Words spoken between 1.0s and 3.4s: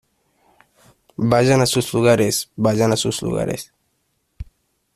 ¡Vayan a sus lugares!¡ vayan a sus